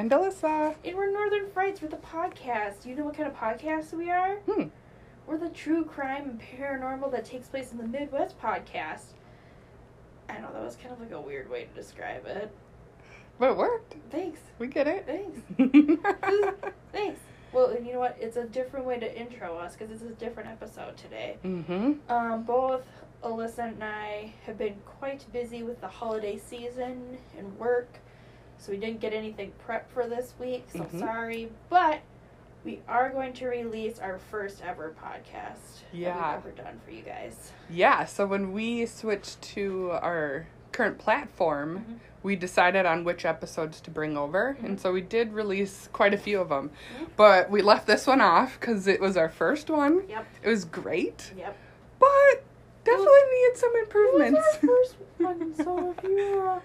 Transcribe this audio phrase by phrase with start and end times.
[0.00, 0.76] And Alyssa.
[0.82, 1.82] And we're Northern Frights.
[1.82, 2.86] We're the podcast.
[2.86, 4.36] You know what kind of podcast we are?
[4.50, 4.68] Hmm.
[5.26, 9.12] We're the true crime and paranormal that takes place in the Midwest podcast.
[10.30, 12.50] I know that was kind of like a weird way to describe it.
[13.38, 13.96] But it worked.
[14.10, 14.40] Thanks.
[14.58, 15.04] We get it.
[15.04, 15.38] Thanks.
[16.92, 17.20] Thanks.
[17.52, 18.16] Well, and you know what?
[18.18, 21.36] It's a different way to intro us because it's a different episode today.
[21.44, 21.92] mm-hmm.
[22.10, 22.86] Um, both
[23.22, 27.98] Alyssa and I have been quite busy with the holiday season and work,
[28.60, 30.66] so we didn't get anything prepped for this week.
[30.72, 30.98] So Mhm.
[31.00, 32.00] sorry, but
[32.64, 36.14] we are going to release our first ever podcast Yeah.
[36.14, 37.52] that we've ever done for you guys.
[37.70, 41.98] Yeah, so when we switched to our current platform, Mhm.
[42.22, 44.64] we decided on which episodes to bring over, Mhm.
[44.66, 46.70] and so we did release quite a few of them.
[46.98, 47.06] Mhm.
[47.16, 50.06] But we left this one off because it was our first one.
[50.08, 50.26] Yep.
[50.42, 51.56] It was great, Yep.
[51.98, 52.42] but
[52.84, 54.38] definitely needed some It improvements.
[54.38, 56.60] was our first one, so if you're uh,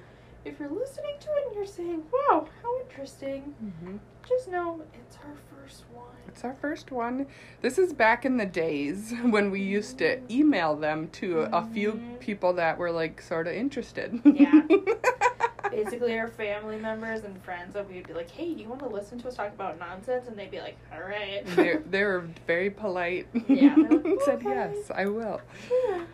[0.45, 3.99] if you're listening to it and you're saying, "Wow, how interesting," Mhm.
[4.27, 6.05] just know it's our first one.
[6.27, 7.27] It's our first one.
[7.61, 11.93] This is back in the days when we used to email them to a few
[11.93, 12.19] Mhm.
[12.19, 14.21] people that were like sort of interested.
[14.23, 14.61] Yeah.
[15.71, 18.87] basically our family members and friends that we'd be like, "Hey, do you want to
[18.87, 22.23] listen to us talk about nonsense?" And they'd be like, "All right." they they were
[22.47, 23.27] very polite.
[23.47, 25.41] Yeah, they're like, Said yes, I will.
[25.89, 26.05] Yeah.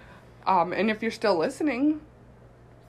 [0.47, 2.01] Um, and if you're still listening,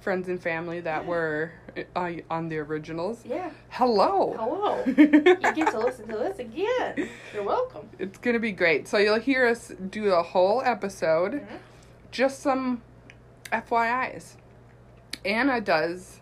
[0.03, 1.09] friends and family that Yeah.
[1.09, 1.53] were
[1.97, 3.51] uh, on the originals, yeah.
[3.71, 4.35] hello.
[4.39, 4.83] Hello.
[4.85, 7.09] You get to listen to this again.
[7.33, 7.89] You're welcome.
[7.99, 8.89] it's gonna be great.
[8.89, 11.47] So you'll hear us do a whole episode, Mhm.
[12.11, 12.83] just some
[13.53, 14.37] FYI's.
[15.25, 16.21] Anna does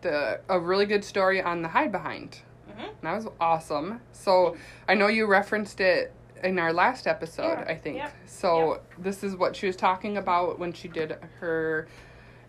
[0.00, 2.40] the a really good story on the hide behind.
[2.70, 2.88] Mhm.
[3.02, 4.00] That was awesome.
[4.12, 4.56] So
[4.88, 7.96] I know you referenced it in our last episode, Yeah, I think.
[7.96, 11.88] yep, So this is what she was talking about when she did her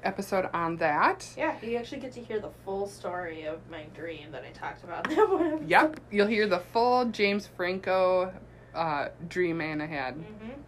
[0.03, 1.27] episode on that.
[1.37, 4.83] Yeah, you actually get to hear the full story of my dream that I talked
[4.83, 5.67] about that one.
[5.67, 8.33] Yep, you'll hear the full James Franco
[8.73, 10.15] uh, dream Anna had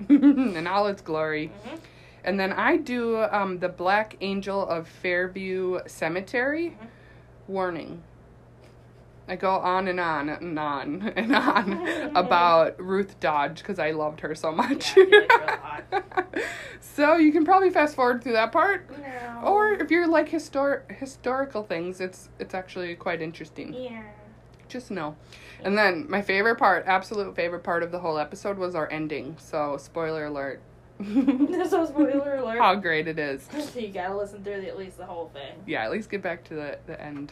[0.08, 0.56] Mhm.
[0.56, 1.52] in all its glory.
[1.68, 1.80] Mhm.
[2.24, 6.78] And then I do um, the Black Angel of Fairview Cemetery.
[6.82, 6.88] Mhm.
[7.48, 8.04] Warning.
[9.32, 14.20] I go on and on and on and on about Ruth Dodge because I loved
[14.20, 14.94] her so much.
[14.98, 16.42] Yeah, you liked her a
[16.82, 18.90] so you can probably fast forward through that part.
[18.92, 19.42] No.
[19.46, 23.74] Or if you're like histor- historical things, it's it's actually quite interesting.
[23.74, 24.04] Yeah.
[24.68, 25.16] Just know.
[25.64, 29.38] And then my favorite part, absolute favorite part of the whole episode was our ending.
[29.40, 30.62] So spoiler alert.
[31.00, 32.60] so spoiler alert.
[32.60, 33.48] How great it is.
[33.72, 35.64] So you gotta listen through the, at least the whole thing.
[35.66, 37.32] Yeah, at least get back to the, the end.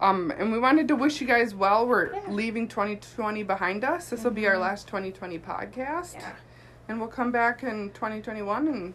[0.00, 1.86] Um, and we wanted to wish you guys well.
[1.86, 2.20] We're Yeah.
[2.28, 4.10] leaving 2020 behind us.
[4.10, 4.60] This will be our Mhm.
[4.60, 6.14] last 2020 podcast.
[6.14, 6.32] Yeah.
[6.88, 8.94] And we'll come back in 2021 and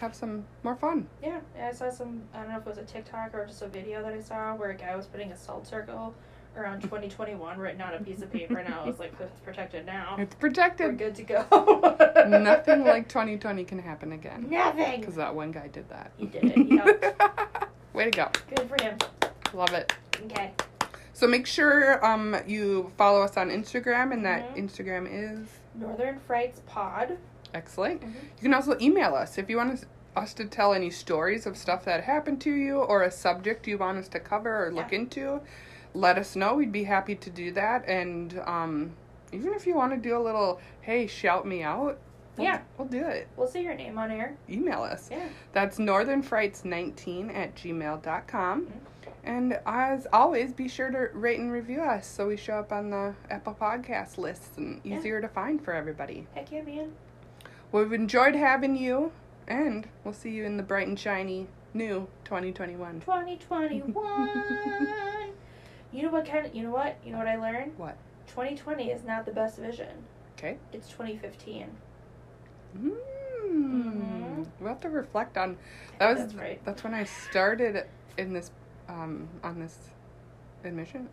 [0.00, 1.08] have some more fun.
[1.22, 2.22] Yeah, yeah, I saw some.
[2.34, 4.54] I don't know if it was a TikTok or just a video that I saw
[4.54, 6.14] where a guy was putting a salt circle
[6.56, 10.16] around 2021 written on a piece of paper, and I was like, "It's protected now.
[10.18, 10.86] It's protected.
[10.88, 14.46] We're good to go." Nothing like 2020 can happen again.
[14.50, 15.00] nothing.
[15.00, 16.10] Because that one guy did that.
[16.16, 16.66] He did it.
[16.66, 17.68] Yep.
[17.94, 18.28] Way to go.
[18.54, 18.98] good for him.
[19.54, 19.92] Love it.
[20.24, 20.52] Okay.
[21.12, 24.64] So make sure um, you follow us on Instagram, and that Mhm.
[24.68, 27.18] Instagram is Northern Frights Pod.
[27.54, 28.00] excellent.
[28.00, 28.14] Mhm.
[28.14, 29.84] You can also email us if you want us,
[30.16, 33.76] us to tell any stories of stuff that happened to you or a subject you
[33.78, 35.40] want us to cover or look into.
[35.94, 36.54] Let us know.
[36.54, 37.86] We'd be happy to do that.
[37.86, 38.92] And um,
[39.32, 41.98] even if you want to do a little, hey, shout me out,
[42.38, 42.60] we'll, Yeah.
[42.78, 43.28] we'll do it.
[43.36, 44.34] We'll say your name on air.
[44.48, 45.08] Email us.
[45.10, 45.28] Yeah.
[45.52, 48.62] That's northernfrights19 at gmail.com.
[48.66, 48.70] Mhm.
[49.24, 52.90] And as always, be sure to rate and review us so we show up on
[52.90, 54.98] the Apple Podcast lists and Yeah.
[54.98, 56.26] easier to find for everybody.
[56.34, 56.92] Heck yeah, man.
[57.70, 59.12] Well, we've enjoyed having you,
[59.46, 63.00] and we'll see you in the bright and shiny new 2021.
[63.00, 63.92] 2021.
[65.92, 66.54] you know what kind of?
[66.54, 66.96] You know what?
[67.04, 67.72] You know what I learned?
[67.78, 67.96] What?
[68.28, 70.04] 2020 is not the best vision.
[70.38, 70.58] Okay.
[70.72, 71.68] It's 2015.
[72.76, 72.90] Mm.
[73.44, 74.46] Mhm.
[74.60, 75.56] We'll have to reflect on
[75.98, 76.08] that.
[76.12, 76.60] Was That's right.
[76.64, 78.50] That's when I started in this
[78.88, 79.76] um on this
[80.64, 81.08] admission.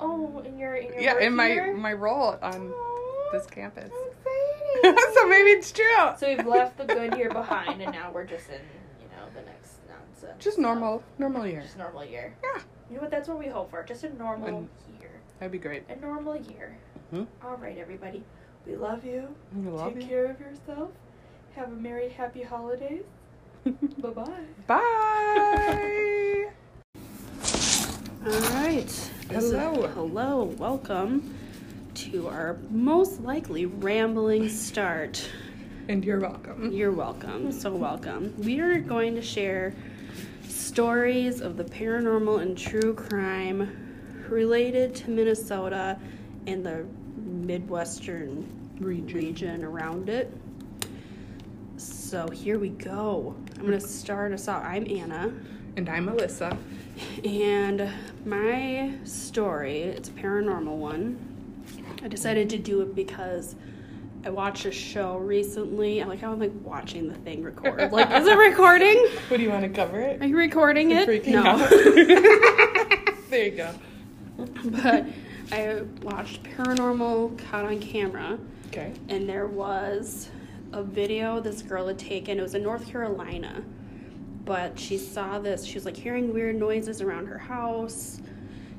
[0.00, 1.74] Oh, in your in your yeah, in my year?
[1.76, 3.90] my role on Aw, this campus.
[3.92, 5.14] how exciting.
[5.14, 5.84] so maybe it's true.
[6.18, 8.60] So we've left the good year behind, and now we're just in
[9.00, 10.42] you know the next nonsense.
[10.42, 10.62] Just stuff.
[10.62, 11.60] normal, normal year.
[11.62, 12.34] Just normal year.
[12.42, 12.60] Yeah,
[12.90, 13.10] You know what?
[13.10, 13.82] That's what we hope for.
[13.82, 14.68] Just a normal And-
[15.00, 15.10] year.
[15.38, 15.84] that'd be great.
[15.88, 16.76] A normal year.
[17.12, 17.26] Mhm.
[17.44, 18.22] All right, everybody.
[18.66, 19.34] We love you.
[19.56, 20.08] We love Take you.
[20.08, 20.90] care of yourself.
[21.56, 23.04] Have a merry, happy holidays.
[23.64, 26.28] Bye bye bye.
[28.24, 29.10] All right.
[29.32, 29.88] Hello.
[29.88, 30.44] hello.
[30.44, 31.36] Welcome
[31.94, 35.28] to our most likely rambling start.
[35.88, 36.70] And you're welcome.
[36.70, 37.50] You're welcome.
[37.50, 38.32] So welcome.
[38.38, 39.74] We are going to share
[40.46, 43.98] stories of the paranormal and true crime
[44.28, 45.98] related to Minnesota
[46.46, 46.86] and the
[47.16, 48.46] Midwestern
[48.78, 49.16] Region.
[49.16, 50.32] region around it.
[51.76, 53.34] So here we go.
[53.56, 54.62] I'm going to start us out.
[54.62, 55.32] I'm Anna.
[55.76, 56.56] And I'm Alyssa.
[57.24, 57.88] And
[58.24, 61.18] my story, it's a paranormal one.
[62.02, 63.54] I decided to do it because
[64.24, 66.02] I watched a show recently.
[66.02, 67.92] I like how I'm like watching the thing record.
[67.92, 69.06] Like, is it recording?
[69.28, 70.20] What do you want to cover it?
[70.22, 71.24] Are you recording You're it?
[71.24, 71.44] freaking no.
[71.46, 71.70] out.
[73.30, 73.70] there you go.
[74.64, 75.06] but
[75.52, 78.38] I watched Paranormal Caught on Camera,
[78.68, 78.92] Okay.
[79.08, 80.28] and there was
[80.72, 82.38] a video this girl had taken.
[82.38, 83.62] It was in North Carolina,
[84.44, 85.64] but she saw this.
[85.64, 88.20] She was like hearing weird noises around her house.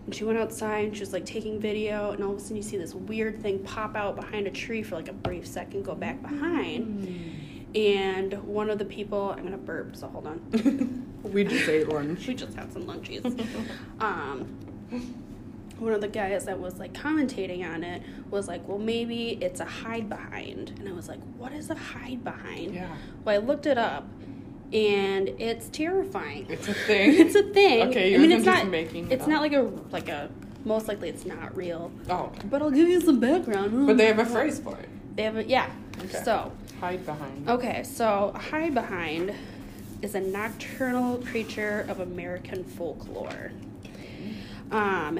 [0.05, 2.57] And she went outside and she was like taking video, and all of a sudden
[2.57, 5.83] you see this weird thing pop out behind a tree for like a brief second,
[5.83, 7.69] go back behind.
[7.73, 11.05] And one of the people, I'm gonna burp, so hold on.
[11.23, 12.27] we just ate lunch.
[12.27, 13.23] We just had some lunchies.
[14.01, 14.57] um,
[15.79, 19.59] one of the guys that was like commentating on it was like, well, maybe it's
[19.59, 20.73] a hide behind.
[20.79, 22.75] And I was like, what is a hide behind?
[22.75, 22.95] Yeah.
[23.23, 24.05] Well, I looked it up
[24.73, 26.47] and it's terrifying.
[26.49, 27.13] It's a thing.
[27.19, 27.89] It's a thing.
[27.89, 29.29] Okay, I mean, it's not, making it's up.
[29.29, 30.29] not like a, like a,
[30.65, 31.91] most likely it's not real.
[32.09, 32.31] Oh.
[32.49, 33.85] But I'll give you some background.
[33.87, 34.89] But they have a phrase for it.
[35.15, 35.69] They have a, yeah.
[35.99, 36.23] Okay.
[36.23, 37.49] So, Hide behind.
[37.49, 39.33] Okay, so hide behind
[40.01, 43.51] is a nocturnal creature of American folklore.
[44.69, 45.19] Um,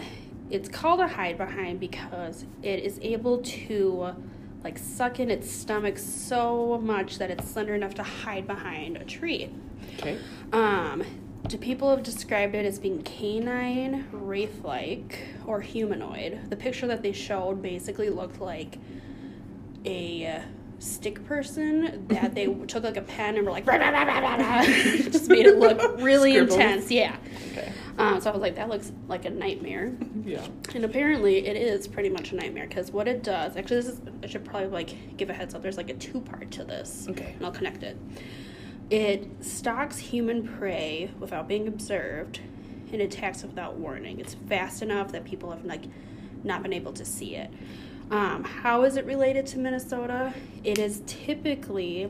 [0.50, 4.14] it's called a hide behind because it is able to
[4.64, 9.04] like suck in its stomach so much that it's slender enough to hide behind a
[9.04, 9.50] tree.
[10.00, 10.18] Okay.
[10.52, 11.04] Um,
[11.48, 16.50] do people have described it as being canine, wraith-like, or humanoid?
[16.50, 18.80] The picture that they showed basically looked like
[19.86, 20.42] a
[20.80, 23.66] stick person that they took like a pen and were like
[25.12, 26.90] just made it look really intense.
[26.90, 27.18] Yeah.
[27.98, 29.94] Um, so I was like, that looks like a nightmare.
[30.26, 30.48] Yeah.
[30.74, 33.58] And apparently, it is pretty much a nightmare because what it does.
[33.58, 34.02] Actually, this is.
[34.24, 35.62] I should probably like give a heads up.
[35.62, 37.08] There's like a two part to this.
[37.10, 37.34] Okay.
[37.36, 37.98] And I'll connect it.
[38.90, 42.40] It stalks human prey without being observed,
[42.94, 44.22] and attacks without warning.
[44.22, 45.84] It's fast enough that people have like
[46.46, 47.52] not been able to see it.
[48.10, 50.34] Um, how is it related to Minnesota?
[50.64, 52.10] It is typically.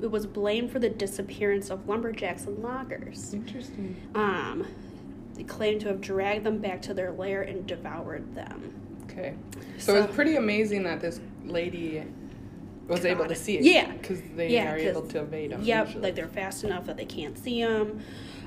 [0.00, 3.34] It was blamed for the disappearance of lumberjacks and loggers.
[3.34, 3.96] Interesting.
[4.14, 4.66] Um,
[5.40, 8.74] they claim to have dragged them back to their lair and devoured them.
[9.04, 9.34] Okay.
[9.78, 12.02] So, So- it's pretty amazing that this lady
[12.86, 13.64] was able to see it.
[13.64, 13.90] Yeah.
[13.92, 15.62] Because they Yeah, are able to evade them.
[15.62, 16.02] Yep, usually.
[16.02, 18.00] like they're fast enough that they can't see them.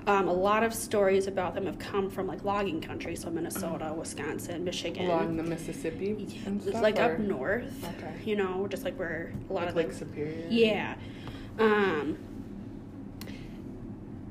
[0.06, 3.92] Um, a lot of stories about them have come from like logging country, so Minnesota,
[3.98, 5.06] Wisconsin, Michigan.
[5.07, 6.28] along the Mississippi.
[6.45, 7.84] Yeah, stuff, like up north.
[7.98, 8.13] Okay.
[8.25, 10.45] You know, just like where a lot Like of Lake like Superior.
[10.50, 10.95] Yeah.
[11.57, 12.18] Um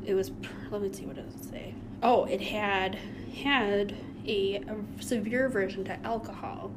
[0.04, 0.30] it was
[0.70, 1.74] let me see what does it say.
[2.02, 2.96] Oh, it had
[3.36, 3.94] had
[4.26, 6.72] a, a severe aversion to alcohol.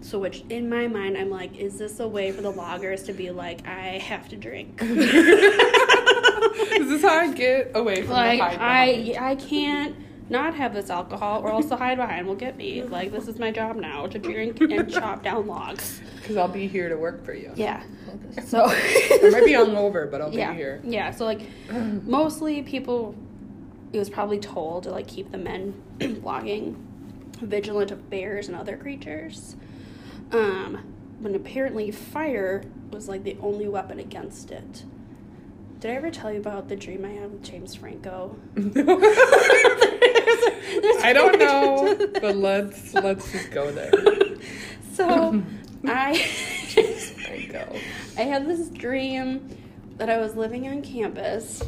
[0.00, 3.12] So which in my mind I'm like, is this a way for the loggers to
[3.12, 4.80] be like, I have to drink?
[6.58, 9.16] Is this how I get away from like I?
[9.18, 9.96] I can't
[10.30, 12.82] not have this alcohol or else the hide behind will get me.
[12.82, 16.00] Like this is my job now to drink and chop down logs.
[16.28, 17.50] Because I'll be here to work for you.
[17.56, 17.82] Yeah.
[18.44, 20.52] So I might be hungover, but I'll yeah.
[20.52, 20.80] be here.
[20.84, 21.40] Yeah, so like
[22.04, 23.14] mostly people
[23.92, 25.82] it was probably told to like keep the men
[26.22, 26.76] logging
[27.40, 29.56] vigilant of bears and other creatures.
[30.30, 34.84] Um but apparently fire was like the only weapon against it.
[35.80, 38.36] Did I ever tell you about the dream I had with James Franco?
[41.02, 43.90] I don't know, but let's let's just go there.
[44.98, 45.42] So
[45.86, 46.28] I
[46.74, 47.76] There you go.
[48.16, 49.48] I had this dream
[49.96, 51.62] that I was living on campus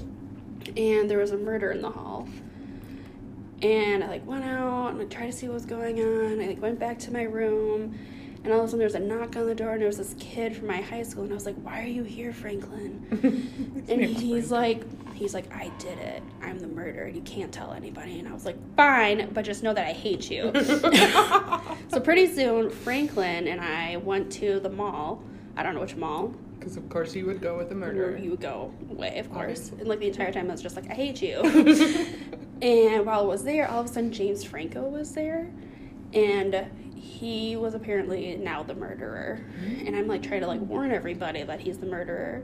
[0.77, 2.29] and there was a murder in the hall.
[3.63, 6.41] And I like went out and I tried to see what was going on.
[6.41, 7.99] I like went back to my room
[8.43, 9.99] and all of a sudden there was a knock on the door and there was
[9.99, 13.85] this kid from my high school and I was like, Why are you here, Franklin?
[13.89, 16.23] And he's like he's like, I did it.
[16.41, 17.09] I'm the murderer.
[17.09, 18.19] You can't tell anybody.
[18.19, 20.53] And I was like, Fine, but just know that I hate you.
[21.89, 25.23] so pretty soon Franklin and I went to the mall.
[25.57, 26.35] I don't know which mall.
[26.59, 28.17] Because of course you would go with the murderer.
[28.17, 29.59] you would go away, of course.
[29.59, 29.81] Obviously.
[29.81, 31.41] And like the entire time I was just like, I hate you.
[32.63, 35.51] and while I was there, all of a sudden James Franco was there.
[36.13, 36.67] And
[37.01, 39.41] he was apparently now the murderer.
[39.87, 42.43] And I'm like trying to like warn everybody that he's the murderer.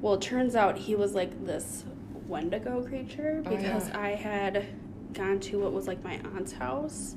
[0.00, 1.84] Well, it turns out he was like this
[2.26, 4.00] Wendigo creature Oh, because yeah.
[4.00, 4.66] I had
[5.12, 7.14] gone to what was like my aunt's house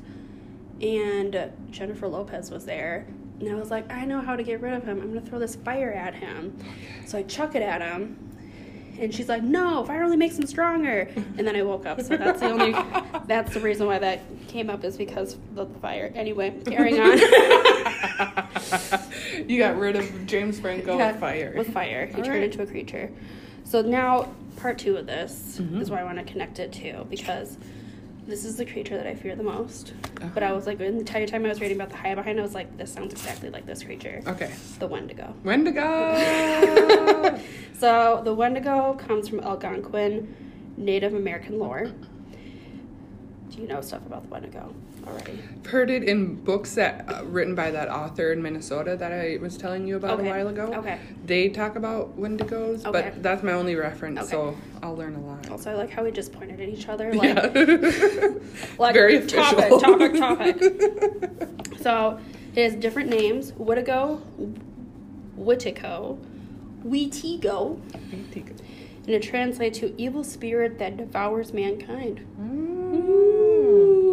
[0.82, 3.08] and Jennifer Lopez was there.
[3.40, 5.02] And I was like, I know how to get rid of him.
[5.02, 6.58] I'm gonna throw this fire at him.
[7.06, 8.27] So I chuck it at him,
[9.00, 11.08] And she's like, no, fire only makes him stronger.
[11.38, 12.02] And then I woke up.
[12.02, 12.76] So that's the only,
[13.28, 16.12] that's the reason why that came up is because of the fire.
[16.16, 17.18] Anyway, carrying on.
[19.48, 21.54] you got rid of James Franco Yeah, with fire.
[21.56, 22.06] With fire.
[22.08, 22.44] He All turned right.
[22.44, 23.12] into a creature.
[23.64, 25.82] So now, part two of this Mhm.
[25.82, 27.58] is why I want to connect it to because
[28.28, 29.94] this is the creature that I fear the most.
[30.22, 30.30] Uh-huh.
[30.34, 32.44] But I was like, the entire time I was reading about the hide behind, I
[32.44, 34.22] was like, this sounds exactly like this creature.
[34.28, 34.52] Okay.
[34.80, 35.34] The Wendigo.
[35.44, 35.84] Wendigo.
[37.80, 40.36] So the Wendigo comes from Algonquin
[40.78, 41.92] Native American lore.
[43.52, 44.74] Do you know stuff about the Wendigo
[45.08, 45.40] already?
[45.60, 49.38] I've heard it in books that uh, written by that author in Minnesota that I
[49.42, 50.30] was telling you about Okay.
[50.30, 50.74] a while ago.
[50.76, 51.00] Okay.
[51.26, 53.12] They talk about Wendigos, Okay.
[53.12, 54.30] but that's my only reference, Okay.
[54.30, 55.50] so I'll learn a lot.
[55.50, 57.14] Also, I like how we just pointed at each other.
[57.14, 58.30] Like, yeah.
[58.80, 59.80] like Very topic, official.
[59.80, 61.50] topic, topic.
[61.82, 62.20] So
[62.56, 64.20] it has different names: Wittigo,
[65.40, 66.18] Wittico,
[66.86, 72.26] Wheatigo, and it translates to evil spirit that devours mankind.
[72.42, 73.47] Mm.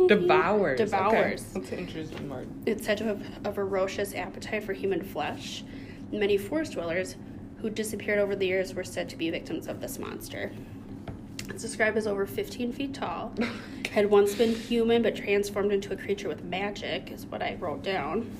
[0.09, 0.81] Devours.
[0.81, 0.85] Okay.
[0.85, 1.43] Devours.
[1.45, 2.49] That's an interesting word.
[2.67, 5.65] It's said to have a ferocious appetite for human flesh.
[6.13, 7.17] Many forest dwellers
[7.59, 10.53] who disappeared over the years were said to be victims of this monster.
[11.49, 13.33] It's described as over 15 feet tall,
[13.93, 17.83] had once been human but transformed into a creature with magic, is what I wrote
[17.83, 18.31] down.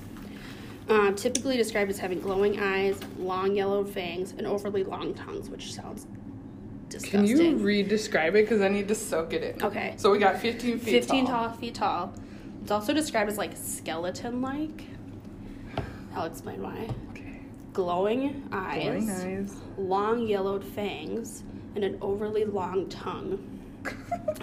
[0.87, 5.73] Uh, typically described as having glowing eyes, long yellow fangs, and overly long tongues, which
[5.73, 6.05] sounds
[7.03, 8.43] Can you re-describe it?
[8.45, 9.63] Because I need to soak it in.
[9.63, 9.93] Okay.
[9.97, 11.47] So we got 15 feet 15 tall.
[11.49, 12.13] tall feet tall.
[12.61, 14.83] It's also described as like skeleton like.
[16.15, 16.87] I'll explain why.
[17.11, 17.41] Okay.
[17.73, 19.55] Glowing eyes, Glowing eyes.
[19.77, 21.43] long yellowed fangs,
[21.75, 23.39] and an overly long tongue.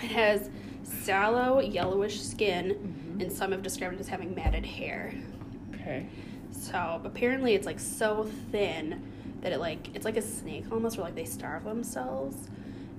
[0.02, 0.50] It has
[0.84, 3.20] sallow yellowish skin, Mm-hmm.
[3.22, 5.14] and some have described it as having matted hair.
[5.74, 6.06] okay.
[6.50, 9.02] So apparently, it's like so thin
[9.42, 12.36] that it like it's like a snake almost, where like they starve themselves,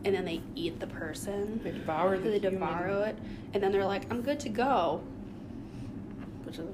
[0.06, 1.60] and then they eat the person.
[1.64, 2.60] They devour the they human.
[2.60, 3.18] devour it,
[3.54, 5.02] and then they're like, "I'm good to go,"
[6.46, 6.66] which is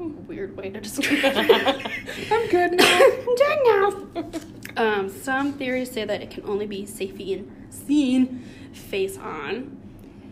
[0.00, 1.86] a weird way to describe it.
[2.32, 3.00] I'm good now.
[3.28, 4.30] I'm done now.
[4.74, 9.78] Um, some theories say that it can only be seen, seen face on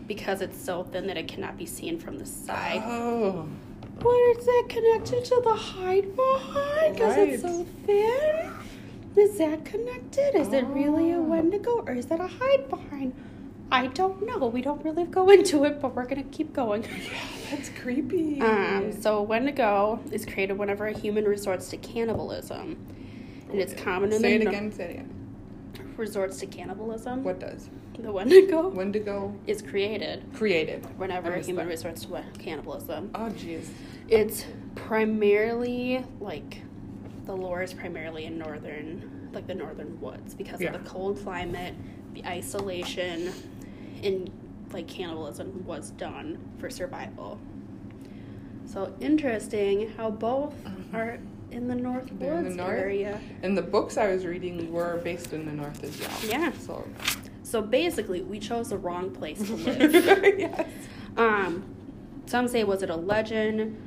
[0.07, 2.81] because it's so thin that it cannot be seen from the side.
[2.83, 3.47] Oh.
[4.01, 6.95] What is that connected to the hide behind?
[6.95, 8.51] Because it's so thin?
[9.15, 10.35] Is that connected?
[10.35, 11.21] Is it really a Oh.
[11.21, 13.13] Wendigo or is that a hide behind?
[13.71, 14.47] I don't know.
[14.47, 16.83] We don't really go into it, but we're gonna keep going.
[17.51, 18.39] Yeah, That's creepy.
[18.41, 22.77] Um, so Wendigo is created whenever a human resorts to cannibalism,
[23.49, 24.71] and it's common in Say the it no- again.
[24.71, 25.93] Say it again.
[25.97, 27.23] resorts to cannibalism.
[27.23, 27.69] What does?
[27.99, 30.85] The Wendigo Wendigo is created created.
[30.97, 31.71] whenever a human that.
[31.71, 33.11] resorts to cannibalism.
[33.13, 33.67] Oh, jeez.
[34.07, 36.61] It's primarily like
[37.31, 40.73] the lore is primarily in northern, like the northern woods, because Yeah.
[40.73, 41.73] of the cold climate,
[42.13, 43.31] the isolation,
[44.03, 44.29] and
[44.73, 47.39] like cannibalism was done for survival.
[48.65, 50.53] So interesting how both
[50.93, 51.19] are
[51.51, 52.19] in the north Mm-hmm.
[52.19, 52.69] They're in the woods north?
[52.79, 53.21] area.
[53.43, 56.09] And the books I was reading were based in the north as well.
[56.27, 56.51] Yeah.
[56.59, 56.85] So.
[57.43, 59.93] So basically, we chose the wrong place to live.
[59.93, 60.67] yes.
[61.17, 61.63] Um,
[62.25, 63.77] some say was it a legend,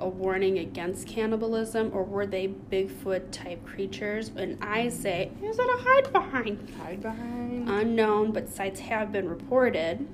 [0.00, 4.30] a warning against cannibalism, or were they Bigfoot type creatures?
[4.34, 6.70] And I say, is it a hide behind?
[6.82, 7.68] Hide behind.
[7.68, 10.06] Unknown, but sites have been reported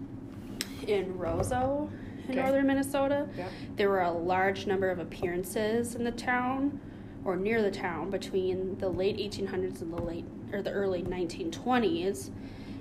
[0.87, 1.89] in Roseau,
[2.29, 2.43] in Okay.
[2.43, 3.29] northern Minnesota.
[3.37, 3.49] yeah.
[3.77, 6.81] There were a large number of appearances in the town
[7.25, 12.31] or near the town between the late 1800s and the late or the early 1920s.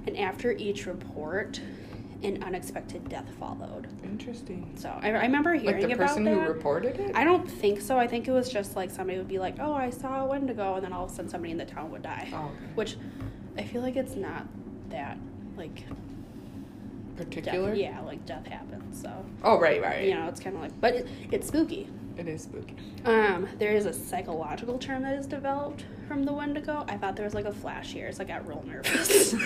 [0.08, 1.60] And after each report,
[2.24, 3.88] an unexpected death followed.
[4.04, 4.72] Interesting.
[4.76, 6.34] So I, I remember hearing Like the about person that.
[6.34, 7.12] who reported it.
[7.16, 7.98] I don't think so.
[8.00, 10.76] I think it was just like somebody would be like, "Oh, I saw a Wendigo,"
[10.76, 12.30] and then all of a sudden somebody in the town would die.
[12.34, 12.54] Oh, okay.
[12.76, 12.98] Which
[13.58, 14.46] I feel like it's not
[14.90, 15.18] that
[15.58, 15.84] like
[17.18, 17.70] Particular.
[17.70, 19.02] death, yeah, like death happens.
[19.02, 19.10] So
[19.44, 20.06] Oh, right, right.
[20.06, 21.88] you know, it's kind of like, but it, it's spooky.
[22.18, 22.76] It is spooky.
[23.06, 26.86] Um, there is a psychological term that is developed from the Wendigo.
[26.88, 29.34] I thought there was like a flash here, so I got real nervous.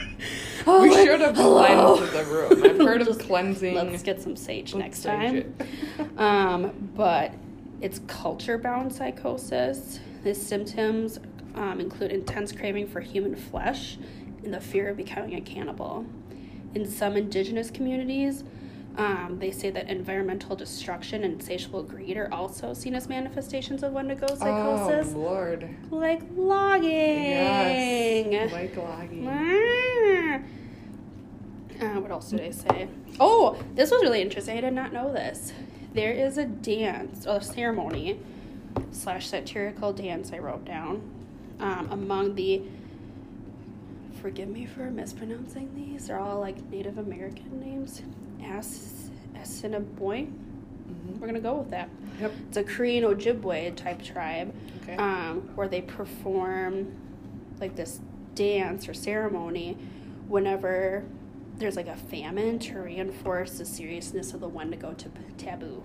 [0.66, 1.96] Oh, we like, should have hello?
[1.96, 2.64] cleansed the room.
[2.64, 3.74] I've heard of cleansing.
[3.74, 5.54] Let's get some sage Let's next sage time.
[6.18, 7.32] Um, but
[7.80, 9.98] it's culture bound psychosis.
[10.24, 11.18] The symptoms
[11.54, 13.98] um, include intense craving for human flesh
[14.44, 16.06] and the fear of becoming a cannibal.
[16.74, 18.44] In some indigenous communities,
[18.98, 23.92] um, they say that environmental destruction and insatiable greed are also seen as manifestations of
[23.92, 25.68] Wendigo psychosis, Oh Lord.
[25.90, 26.90] like logging.
[28.32, 28.52] Yes.
[28.52, 29.26] Like logging.
[31.80, 32.88] Uh, what else did I say?
[33.18, 34.56] Oh, this was really interesting.
[34.58, 35.52] I did not know this.
[35.94, 38.20] There is a dance, or a ceremony,
[38.92, 41.02] slash satirical dance I wrote down
[41.60, 42.62] um, among the
[44.22, 46.06] forgive me for mispronouncing these.
[46.06, 48.02] They're all like Native American names.
[48.44, 49.10] As
[49.40, 50.32] Assiniboine.
[50.88, 51.18] Mhm.
[51.18, 51.88] We're gonna go with that.
[52.20, 52.32] Yep.
[52.48, 54.94] It's a Cree and Ojibwe type tribe, Okay.
[54.96, 56.92] um, where they perform
[57.60, 58.00] like this
[58.36, 59.76] dance or ceremony
[60.28, 61.04] whenever
[61.58, 65.82] there's like a famine to reinforce the seriousness of the Wendigo to taboo.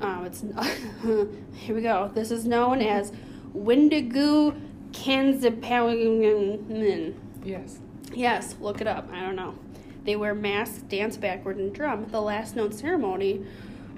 [0.00, 0.42] Um, it's
[1.54, 2.10] here we go.
[2.12, 3.12] This is known as
[3.52, 4.54] Wendigo
[4.92, 7.14] Kanzipawimin.
[7.44, 7.78] yes.
[8.12, 9.08] Yes, look it up.
[9.12, 9.54] I don't know.
[10.04, 12.06] They wear masks, dance backward, and drum.
[12.10, 13.46] The last known ceremony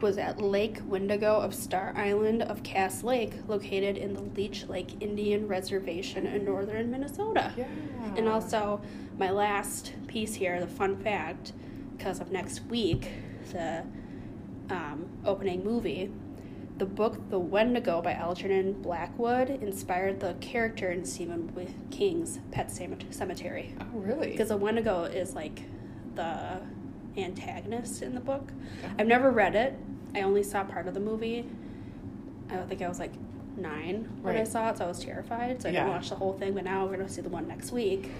[0.02, 5.00] was at Lake Wendigo of Star Island of Cass Lake, located in the Leech Lake
[5.00, 7.54] Indian Reservation in northern Minnesota.
[7.56, 7.66] Yeah.
[8.16, 8.80] And also,
[9.16, 11.52] my last piece here, the fun fact,
[11.96, 13.12] because of next week,
[13.52, 13.84] the
[14.70, 16.10] um, opening movie,
[16.78, 21.50] the book The Wendigo by Algernon Blackwood inspired the character in Stephen
[21.90, 23.72] King's Pet Cemet- Sematary.
[23.80, 24.30] Oh, really?
[24.30, 25.62] Because the Wendigo is like
[26.14, 26.60] the
[27.16, 28.50] antagonist in the book.
[28.84, 28.94] Uh-huh.
[28.98, 29.74] I've never read it.
[30.14, 31.46] I only saw part of the movie.
[32.50, 33.12] I think I was like
[33.56, 35.62] nine when I saw it, so I was terrified.
[35.62, 35.80] So I Yeah.
[35.84, 36.54] didn't watch the whole thing.
[36.54, 38.10] But now we're gonna see the one next week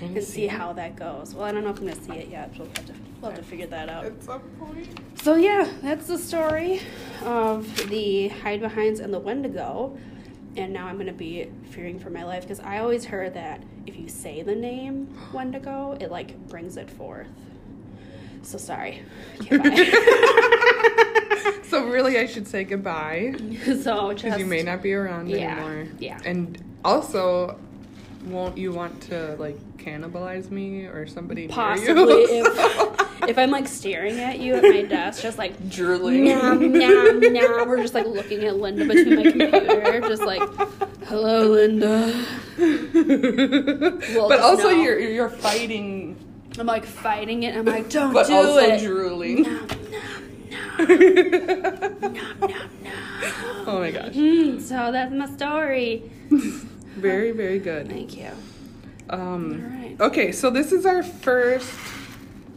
[0.00, 0.50] and see it?
[0.50, 1.34] how that goes.
[1.34, 2.50] Well, I don't know if I'm gonna see it yet.
[2.58, 4.04] We'll have to, we'll have to figure that out.
[4.04, 4.86] At some point.
[5.22, 6.80] So yeah, that's the story
[7.24, 9.96] of the hide behinds and the Wendigo.
[10.56, 13.96] And now I'm gonna be fearing for my life because I always heard that if
[13.98, 17.28] you say the name Wendigo, it like brings it forth.
[18.42, 19.02] So sorry.
[21.64, 23.34] So really, I should say goodbye
[23.82, 25.88] so because you may not be around Yeah, anymore.
[25.98, 26.20] yeah.
[26.24, 27.58] And also,
[28.26, 32.44] won't you want to like cannibalize me or somebody possibly you?
[32.46, 36.24] if if I'm like staring at you at my desk, just like drooling.
[36.24, 37.68] nom nom nom.
[37.68, 40.42] We're just like looking at Linda between my computer, just like,
[41.06, 42.24] hello, Linda.
[42.58, 44.82] We'll but also, know.
[44.82, 46.16] you're you're fighting,
[46.58, 47.56] I'm like fighting it.
[47.56, 48.22] I'm like, don't do it.
[48.22, 48.80] but do also it.
[48.80, 49.42] drooling.
[49.42, 49.66] Nom
[50.88, 52.52] nom nom nom nom.
[53.66, 56.02] oh my gosh, Mm, so that's my story.
[56.96, 57.88] very very good.
[57.88, 58.30] Thank you.
[59.10, 59.96] Um, All right.
[60.00, 61.70] Okay, so this is our first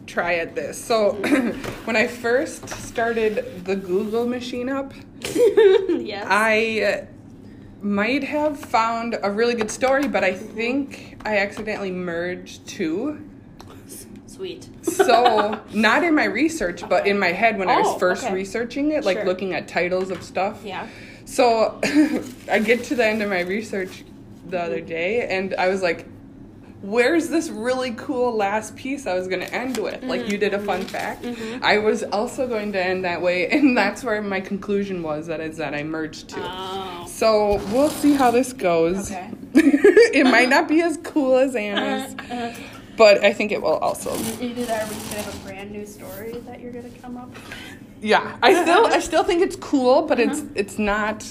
[0.08, 0.82] try at this.
[0.82, 1.12] So
[1.84, 4.92] when I first started the Google machine up,
[5.22, 6.26] yes.
[6.28, 7.06] I
[7.80, 13.24] might have found a really good story, but I think I accidentally merged two.
[14.26, 14.68] Sweet.
[14.82, 18.34] So, not in my research, but in my head when I Oh, was first okay.
[18.34, 19.26] researching it, like Sure.
[19.26, 20.60] looking at titles of stuff.
[20.64, 20.86] Yeah.
[21.24, 21.78] So
[22.50, 24.04] I get to the end of my research
[24.48, 26.06] the other day and I was like,
[26.82, 30.02] where's this really cool last piece I was going to end with?
[30.04, 31.22] Like you did a fun fact.
[31.22, 31.62] Mhm.
[31.62, 35.40] I was also going to end that way and that's where my conclusion was that
[35.40, 36.40] is that I merged two.
[36.42, 37.04] Oh.
[37.08, 39.10] So we'll see how this goes.
[39.10, 39.30] Okay.
[39.54, 42.54] it might not be as cool as Anna's, Uh,
[42.96, 44.14] but I think it will also.
[44.40, 47.30] Either that or we could have a brand new story that you're gonna come up
[47.30, 47.54] with.
[48.00, 50.48] Yeah, I still I still think it's cool, but it's Uh-huh.
[50.54, 51.24] it's not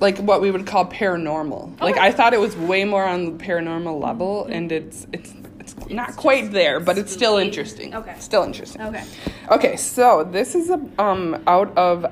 [0.00, 1.80] like what we would call paranormal.
[1.80, 5.74] Like I thought it was way more on the paranormal level, and it's it's it's
[5.90, 7.94] not quite there, but it's still interesting.
[7.94, 8.14] Okay.
[8.18, 8.80] still interesting.
[8.82, 9.04] Okay.
[9.50, 12.06] Okay, so this is a, um out of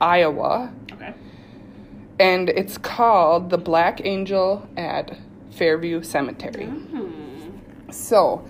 [0.00, 1.14] Iowa, Okay.
[2.18, 5.16] and it's called the Black Angel at
[5.50, 6.66] Fairview Cemetery.
[6.66, 7.90] Hmm.
[7.90, 8.46] So,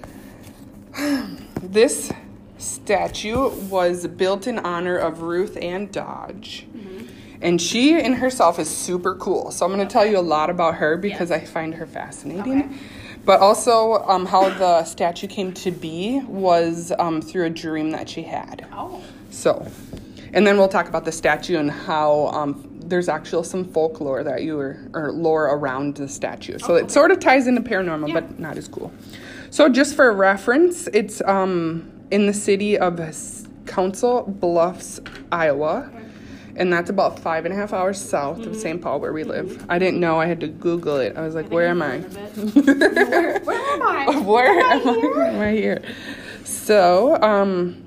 [1.63, 2.11] this
[2.59, 6.67] statue was built in honor of Ruth Ann Dodge.
[7.45, 9.51] And she in herself is super cool.
[9.51, 12.65] So, I'm going to tell you a lot about her because I find her fascinating.
[12.65, 12.77] Okay.
[13.25, 18.09] But also, um, how the statue came to be was um, through a dream that
[18.09, 18.67] she had.
[18.73, 19.03] Oh.
[19.31, 19.67] So,
[20.33, 24.43] and then we'll talk about the statue and how um, there's actually some folklore that
[24.43, 26.59] you were, or lore around the statue.
[26.59, 28.15] So it sort of ties into paranormal, Yeah.
[28.15, 28.93] but not as cool.
[29.51, 32.99] So just for reference, it's um, in the city of
[33.67, 35.01] Council Bluffs,
[35.33, 35.91] Iowa.
[36.57, 38.81] And that's about five and a half hours south of St.
[38.81, 39.67] Paul, where we live.
[39.69, 40.21] I didn't know.
[40.21, 41.17] I had to Google it.
[41.17, 41.99] I was like, where am I?
[41.99, 44.21] where, where am I?
[44.25, 44.93] Where Am I am I?
[45.01, 45.23] here?
[45.23, 45.83] Am I here?
[46.45, 47.83] So, um,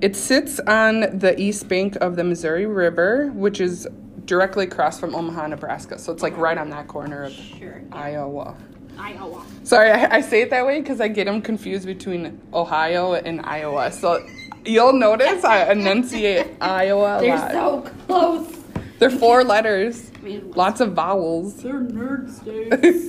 [0.00, 3.86] it sits on the east bank of the Missouri River, which is
[4.24, 5.98] directly across from Omaha, Nebraska.
[5.98, 7.82] So it's like right on that corner of Sure.
[7.92, 8.56] Iowa.
[8.98, 9.44] Iowa.
[9.64, 13.40] Sorry, I, I say it that way because I get them confused between Ohio and
[13.42, 13.90] Iowa.
[13.92, 14.24] So
[14.64, 17.50] you'll notice I enunciate Iowa a They're lot.
[17.52, 18.58] so close.
[18.98, 21.56] They're four letters, I mean, lots of vowels.
[21.62, 23.08] they're nerd states,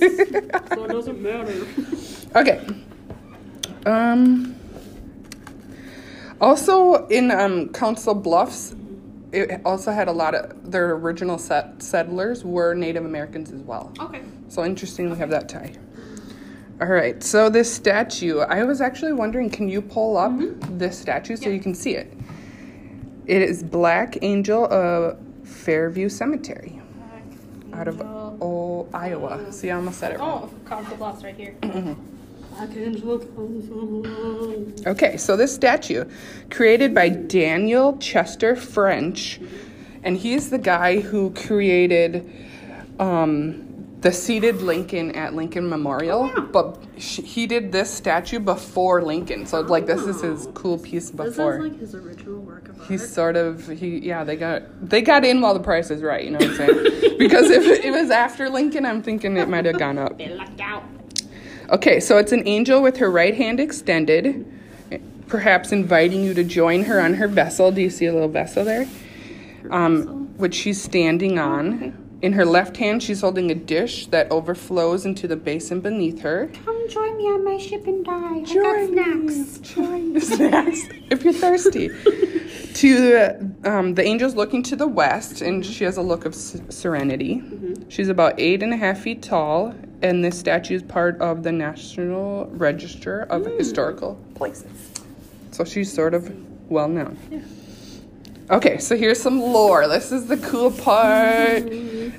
[0.74, 1.66] so it doesn't matter.
[2.36, 2.66] Okay.
[3.86, 4.56] Um.
[6.40, 8.74] Also, in um, Council Bluffs,
[9.30, 13.92] it also had a lot of their original set settlers were Native Americans as well.
[14.00, 14.22] Okay.
[14.48, 15.72] So interesting, we have that tie.
[16.84, 20.34] All right, so this statue, I was actually wondering, can you pull up
[20.76, 21.54] this statue so Yeah.
[21.54, 22.12] you can see it?
[23.24, 26.82] It is Black Angel of Fairview Cemetery
[27.72, 29.50] out of oh, Iowa.
[29.50, 30.50] See, I almost said it wrong.
[30.52, 31.54] Oh, Council Bluffs right here.
[31.62, 31.96] Along.
[34.86, 36.04] Okay, so this statue,
[36.50, 39.40] created by Daniel Chester French,
[40.02, 42.30] and he's the guy who created
[42.98, 43.63] um,
[44.04, 46.26] the seated Lincoln at Lincoln Memorial.
[46.26, 46.40] yeah.
[46.40, 51.10] But sh- he did this statue before Lincoln, so like this is his cool piece
[51.10, 51.56] before.
[51.56, 52.86] This is like his original work of art.
[52.86, 56.22] He's sort of he yeah they got they got in while the price is right
[56.22, 59.64] you know what I'm saying because if it was after Lincoln I'm thinking it might
[59.64, 60.18] have gone up.
[60.18, 60.84] They lucked out.
[61.70, 64.44] Okay, so it's an angel with her right hand extended,
[65.28, 67.72] perhaps inviting you to join her on her vessel.
[67.72, 68.86] Do you see a little vessel there?
[69.70, 72.03] Um, which she's standing on.
[72.24, 76.50] In her left hand, she's holding a dish that overflows into the basin beneath her.
[76.64, 78.42] Come join me on my ship and die.
[78.44, 81.88] Join me, Join snacks if you're thirsty.
[82.76, 86.62] to um, the angel's looking to the west, and she has a look of s-
[86.70, 87.42] serenity.
[87.90, 91.52] She's about eight and a half feet tall, and this statue is part of the
[91.52, 94.92] National Register of Historical Places.
[95.50, 96.34] So she's sort of
[96.70, 97.18] well known.
[98.50, 99.88] Okay, so here's some lore.
[99.88, 101.62] This is the cool part.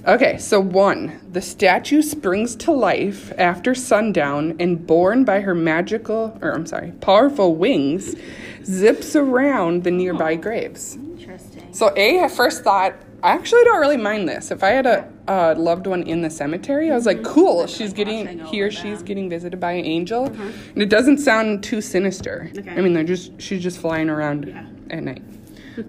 [0.07, 6.37] Okay, so one, the statue springs to life after sundown and borne by her magical,
[6.41, 8.15] or I'm sorry, powerful wings,
[8.63, 10.95] zips around the nearby graves.
[10.95, 11.71] Interesting.
[11.73, 14.49] So A, I first thought, I actually don't really mind this.
[14.51, 17.93] If I had a, a loved one in the cemetery, I was like, cool, she's
[17.93, 20.25] getting, he or she's getting visited by an angel.
[20.25, 22.51] And it doesn't sound too sinister.
[22.57, 22.69] Okay.
[22.71, 24.65] I mean, they're just, she's just flying around Yeah.
[24.95, 25.23] at night.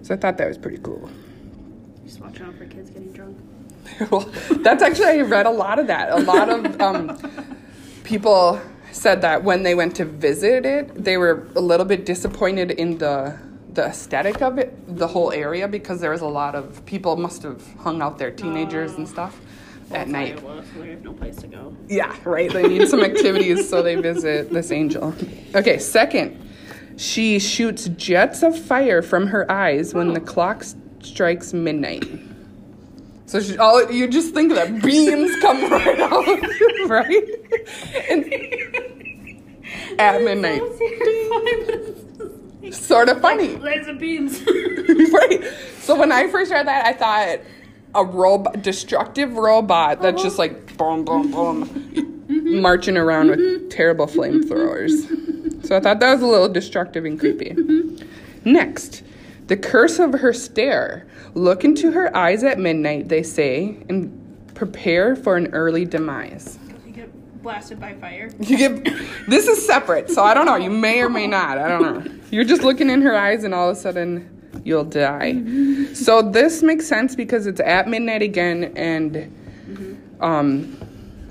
[0.01, 1.09] So I thought that was pretty cool.
[2.05, 3.37] Just watching out for kids getting drunk.
[4.11, 6.11] well, that's actually I read a lot of that.
[6.11, 7.17] A lot of um,
[8.03, 12.71] people said that when they went to visit it, they were a little bit disappointed
[12.71, 13.37] in the
[13.73, 17.43] the aesthetic of it, the whole area, because there was a lot of people must
[17.43, 19.39] have hung out there, teenagers and stuff,
[19.91, 20.39] at night.
[20.39, 21.75] So they have no place to go.
[21.87, 22.51] Yeah, right.
[22.51, 25.13] They need some activities, so they visit this angel.
[25.53, 26.46] Okay, second,
[26.97, 30.65] she shoots jets of fire from her eyes when the clock
[31.01, 32.03] strikes midnight.
[33.27, 36.25] So she, all you just think of that beams come right out,
[36.87, 37.23] right?
[38.09, 38.33] And
[39.99, 40.61] at midnight,
[42.73, 44.41] sort of funny, Laser beams.
[44.45, 45.43] right?
[45.81, 47.39] So when I first read that, I thought
[47.95, 55.36] a robot, destructive robot that's just like boom, boom, boom, marching around with terrible flamethrowers.
[55.63, 57.49] So I thought that was a little destructive and creepy.
[57.51, 58.51] Mm-hmm.
[58.51, 59.03] Next,
[59.47, 61.07] the curse of her stare.
[61.33, 64.23] Look into her eyes at midnight, they say, and
[64.55, 66.57] prepare for an early demise.
[66.85, 68.29] You get blasted by fire.
[68.39, 68.83] You get
[69.27, 70.55] this is separate, so I don't know.
[70.55, 71.57] You may or may not.
[71.57, 72.19] I don't know.
[72.31, 74.27] You're just looking in her eyes, and all of a sudden,
[74.63, 75.33] you'll die.
[75.33, 75.93] Mm-hmm.
[75.93, 80.23] So this makes sense because it's at midnight again, and mm-hmm.
[80.23, 80.77] um,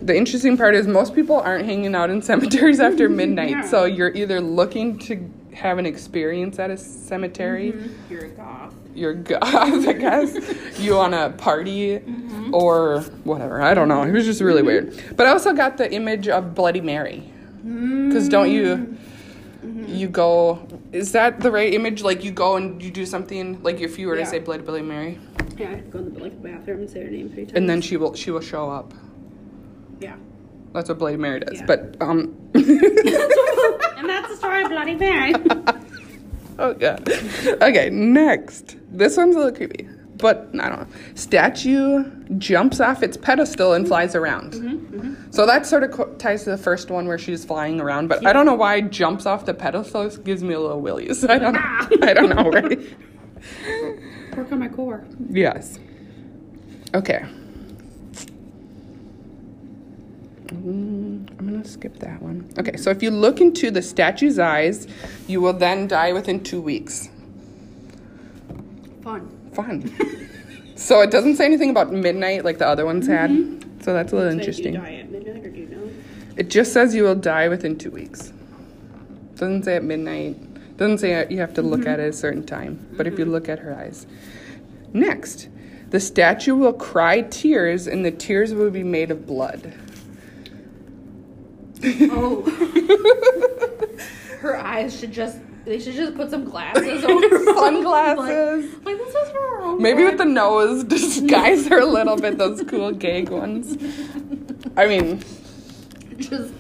[0.07, 3.67] the interesting part is most people aren't hanging out in cemeteries after midnight.
[3.67, 8.13] So you're either looking to have an experience at a cemetery mm-hmm.
[8.13, 8.75] You're a goth.
[8.95, 10.79] you're goth, I guess.
[10.79, 12.55] you want to party mm-hmm.
[12.55, 13.63] or whatever.
[13.63, 14.03] I don't know.
[14.03, 14.91] It was just really mm-hmm.
[14.91, 15.17] weird.
[15.17, 17.33] But I also got the image of Bloody Mary.
[17.65, 18.09] Mm.
[18.09, 18.97] Because don't you,
[19.89, 22.03] you go, is that the right image?
[22.03, 24.25] Like you go and you do something, like if you were Yeah.
[24.25, 25.19] to say Bloody Bloody Mary,
[25.57, 27.57] Yeah, I have to go in the like bathroom and say her name three times.
[27.57, 28.93] and then she will she will show up.
[30.01, 30.17] Yeah.
[30.73, 31.59] That's what Bloody Mary does.
[31.59, 31.67] Yeah.
[31.67, 35.35] But um, and that's the story of Bloody Mary.
[36.59, 37.09] oh god.
[37.63, 38.77] Okay, next.
[38.91, 39.89] This one's a little creepy.
[40.19, 40.87] But I don't know.
[41.15, 42.05] Statue
[42.39, 44.53] jumps off its pedestal and flies around.
[44.53, 45.31] Mm-hmm, mm-hmm.
[45.31, 48.09] So that sort of co- ties to the first one where she's flying around.
[48.09, 51.25] But I don't know why jumps off the pedestal gives me a little willies.
[51.25, 51.89] I don't ah.
[51.91, 52.07] know.
[52.07, 52.79] I don't know, right?
[54.37, 55.05] Work on my core.
[55.29, 55.79] Yes.
[56.95, 57.27] Okay.
[60.49, 62.49] Mm, I'm going to skip that one.
[62.59, 64.87] Okay, so if you look into the statue's eyes,
[65.27, 67.09] you will then die within two weeks.
[69.03, 69.31] Fun.
[69.53, 69.93] Fun.
[70.77, 73.31] so it doesn't say anything about midnight like the other ones had.
[73.83, 74.75] So that's a little So interesting.
[74.75, 75.91] You die at midnight or do you know?
[76.37, 78.33] It just says you will die within two weeks.
[79.37, 80.37] Doesn't say at midnight.
[80.77, 82.87] Doesn't say you have to look at it at a certain time.
[82.97, 84.07] But if you look at her eyes.
[84.93, 85.49] Next,
[85.91, 89.73] the statue will cry tears, and the tears will be made of blood.
[91.85, 92.43] Oh.
[94.41, 98.73] Her eyes should just, they should just put some glasses over Sunglasses.
[98.77, 102.17] Like, like, this is for her own Maybe with the nose disguise her a little
[102.17, 102.39] bit.
[102.39, 103.77] Those cool gag ones.
[104.77, 105.21] I mean,
[106.19, 106.53] just,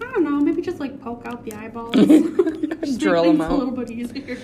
[0.00, 0.40] I don't know.
[0.40, 1.94] Maybe just like poke out the eyeballs?
[2.78, 3.50] Just Drill make 'em things out.
[3.50, 4.38] A little bit easier.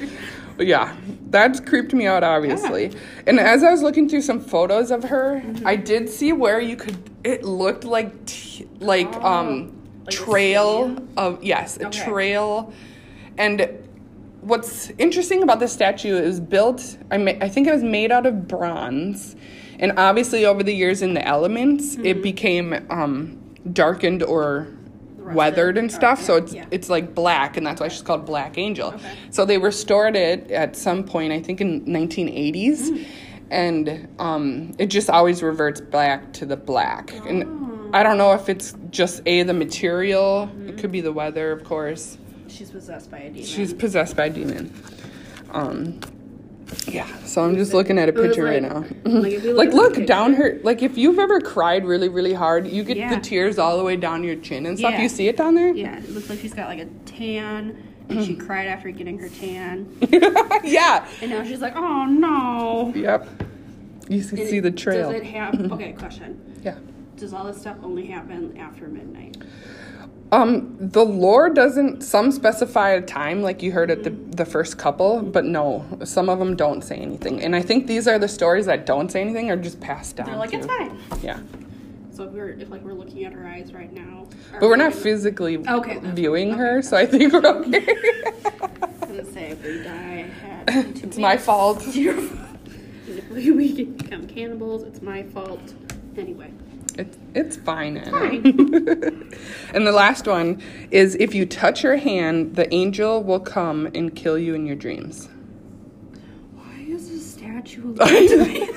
[0.59, 0.95] Yeah,
[1.31, 2.93] that's creeped me out, obviously.
[3.29, 5.67] And as I was looking through some photos of her, Mm-hmm.
[5.67, 6.97] I did see where you could.
[7.23, 9.73] It looked like, t- like Oh, um,
[10.07, 12.05] like trail of yes, a Okay.
[12.05, 12.73] trail.
[13.39, 13.69] And
[14.41, 16.99] what's interesting about this statue is built.
[17.11, 19.37] I ma- I think it was made out of bronze,
[19.79, 22.07] and obviously over the years in the elements, Mm-hmm.
[22.07, 23.39] it became um,
[23.73, 24.69] darkened or
[25.19, 26.21] weathered and stuff.
[26.23, 26.67] So it's yeah.
[26.71, 28.89] it's like black, and that's why she's called Black Angel.
[28.89, 29.13] Okay.
[29.31, 33.05] So they restored it at some point, I think in 1980s, Mm.
[33.51, 37.15] and um, it just always reverts back to the black.
[37.15, 37.27] Oh.
[37.29, 37.64] And
[37.95, 40.49] I don't know if it's just a the material.
[40.53, 40.69] Mm-hmm.
[40.71, 42.19] It could be the weather, of course.
[42.49, 43.45] She's possessed by a demon.
[43.45, 44.75] She's possessed by a demon.
[45.51, 46.01] Um,
[46.89, 47.07] yeah.
[47.25, 48.85] So I'm just looking at a picture right now.
[49.05, 50.59] like, if Like, look down her.
[50.65, 53.15] Like, if you've ever cried really, really hard, you get Yeah.
[53.15, 54.93] the tears all the way down your chin and stuff.
[54.95, 55.03] Yeah.
[55.03, 55.73] You see it down there?
[55.73, 59.29] Yeah, it looks like she's got like a tan, and she cried after getting her
[59.29, 59.87] tan,
[60.65, 61.07] yeah.
[61.23, 62.93] and now she's like, oh no.
[62.97, 63.29] Yep.
[64.09, 65.13] You can And see the trail.
[65.13, 65.73] Does it have?
[65.73, 66.61] Okay, question.
[66.65, 66.77] yeah.
[67.17, 69.37] Does all this stuff only happen after midnight?
[70.33, 72.03] Um, the lore doesn't.
[72.03, 76.29] Some specify a time, like you heard at the the first couple, but no, some
[76.29, 77.41] of them don't say anything.
[77.43, 80.27] And I think these are the stories that don't say anything, are just passed down.
[80.27, 80.99] They're like, it's fine.
[81.23, 81.39] Yeah,
[82.13, 84.77] So if we're if like we're looking at her eyes right now, but we're we
[84.79, 87.87] not gonna- physically Okay, viewing okay, her, so I think we're okay.
[89.03, 90.31] I'm gonna say if we die,
[91.05, 91.81] it's my fault.
[91.87, 95.75] if we, we become cannibals, it's my fault.
[96.17, 96.51] Anyway,
[96.97, 97.97] It's it's fine.
[97.97, 98.11] Anna.
[98.11, 98.45] Fine.
[99.75, 104.15] and the last one is if you touch her hand, the angel will come and
[104.15, 105.29] kill you in your dreams.
[106.53, 107.95] why is this statue?
[107.95, 108.69] Know.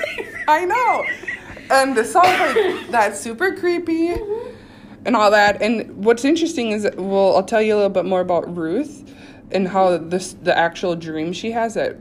[0.48, 1.04] I know.
[1.70, 4.16] And this sounds like that's super creepy
[5.06, 5.62] and all that.
[5.62, 9.14] And what's interesting is, well, I'll tell you a little bit more about Ruth
[9.52, 11.98] and how this the actual dream she has that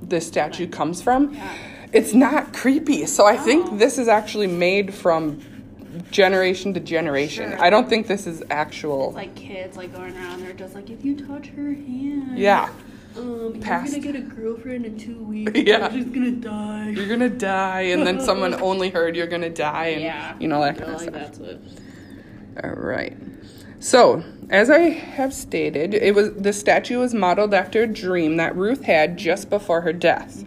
[0.00, 1.34] this statue comes from.
[1.34, 1.56] Yeah.
[1.92, 3.06] It's not creepy.
[3.06, 3.40] So I Oh.
[3.42, 5.40] think this is actually made from
[6.10, 7.50] generation to generation.
[7.50, 7.62] Sure.
[7.62, 9.08] I don't think this is actual.
[9.08, 12.38] It's like kids like going around there just like if you touch her hand.
[12.38, 12.68] yeah.
[13.18, 13.92] Um, Past.
[13.92, 15.50] you're gonna get a girlfriend in two weeks.
[15.56, 15.90] Yeah.
[15.90, 16.90] She's gonna die.
[16.90, 20.34] You're gonna die, and then someone only heard you're gonna die, and yeah.
[20.38, 21.14] you know that kind of like, stuff.
[21.22, 21.60] That's what.
[22.62, 23.16] All right.
[23.80, 28.54] So, as I have stated, it was the statue was modeled after a dream that
[28.54, 30.44] Ruth had just before her death.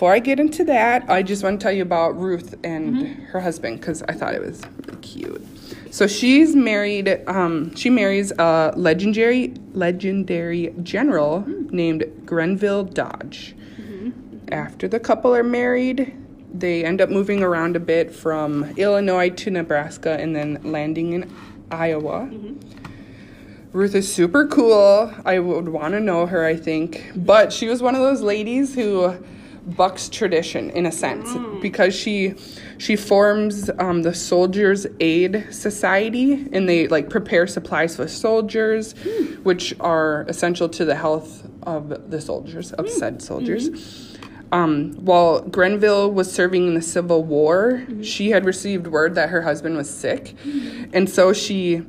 [0.00, 3.24] Before I get into that, I just want to tell you about Ruth and mm-hmm.
[3.24, 5.46] her husband because I thought it was really cute.
[5.92, 7.22] So she's married.
[7.26, 11.70] Um, she marries a legendary legendary general mm.
[11.70, 13.54] named Grenville Dodge.
[13.78, 14.38] Mm-hmm.
[14.50, 16.16] After the couple are married,
[16.50, 21.30] they end up moving around a bit from Illinois to Nebraska and then landing in
[21.70, 22.20] Iowa.
[22.20, 23.76] Mm-hmm.
[23.76, 25.12] Ruth is super cool.
[25.26, 27.12] I would want to know her, I think.
[27.14, 29.22] But she was one of those ladies who
[29.66, 31.28] bucks tradition in a sense
[31.60, 32.34] because she
[32.78, 38.94] she forms um, the Soldiers Aid Society and they like prepare supplies for soldiers,
[39.42, 44.16] which are essential to the health of the soldiers of said soldiers.
[44.52, 49.42] Um, while Grenville was serving in the Civil War, she had received word that her
[49.42, 50.34] husband was sick,
[50.92, 51.82] and so she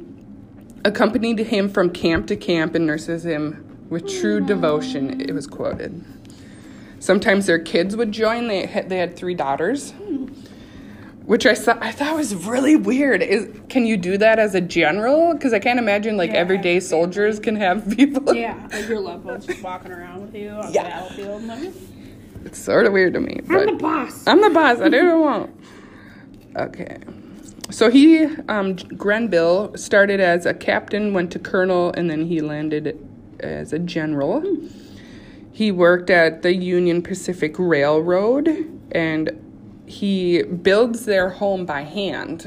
[0.86, 5.22] accompanied him from camp to camp and nurses him with true devotion.
[5.22, 6.04] It was quoted.
[7.02, 8.48] Sometimes their kids would join.
[8.48, 9.92] They had, they had three daughters,
[11.26, 13.24] which I thought I thought was really weird.
[13.24, 15.34] Is can you do that as a general?
[15.34, 18.36] Because I can't imagine like Yeah, everyday every soldiers can have people.
[18.36, 20.84] Yeah, like your loved ones just walking around with you on Yeah.
[21.10, 21.74] the battlefield.
[22.46, 23.40] It's sort of weird to me.
[23.48, 24.28] But I'm the boss.
[24.28, 24.80] I'm the boss.
[24.80, 25.56] I do what I want.
[26.56, 26.98] Okay.
[27.72, 32.98] So he, um, Grenville, started as a captain, went to colonel, and then he landed
[33.40, 34.44] as a general.
[35.52, 38.48] He worked at the Union Pacific Railroad,
[38.92, 39.30] and
[39.86, 42.44] he builds their home by hand,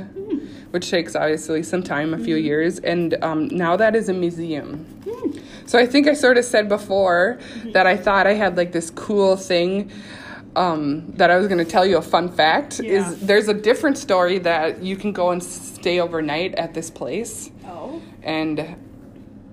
[0.71, 4.87] which takes obviously some time, a few years, and um, now that is a museum.
[5.67, 7.39] So I think I sort of said before
[7.73, 9.91] that I thought I had like this cool thing
[10.57, 13.11] um, that I was going to tell you a fun fact Yeah.
[13.11, 17.51] is there's a different story that you can go and stay overnight at this place
[17.67, 18.01] Oh.
[18.23, 18.77] and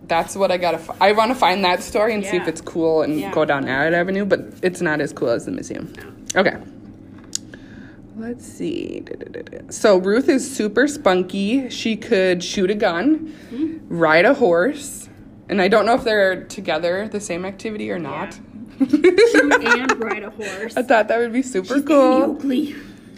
[0.08, 2.48] that's what I got to f- I want to find that story and see if
[2.48, 3.32] it's cool and Yeah.
[3.32, 5.94] go down Arrowhead Avenue but it's not as cool as the museum.
[6.36, 6.58] Okay.
[8.18, 9.04] Let's see.
[9.70, 11.70] So Ruth is super spunky.
[11.70, 13.78] She could shoot a gun, mm-hmm.
[13.98, 15.10] ride a horse,
[15.50, 18.38] and I don't know if they're together the same activity or not.
[18.80, 20.74] Shoot and ride a horse.
[20.78, 22.36] I thought that would be super She's cool.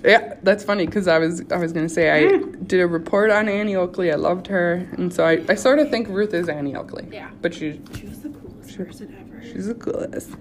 [0.03, 3.47] Yeah, that's funny because I was I was gonna say I did a report on
[3.47, 4.11] Annie Oakley.
[4.11, 7.07] I loved her, and so I, I sort of think Ruth is Annie Oakley.
[7.11, 7.29] Yeah.
[7.41, 9.43] but she She was the coolest person ever.
[9.43, 10.31] she's the coolest.